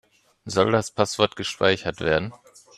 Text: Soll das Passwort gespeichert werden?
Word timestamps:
Soll 0.45 0.71
das 0.71 0.89
Passwort 0.89 1.35
gespeichert 1.35 1.99
werden? 1.99 2.33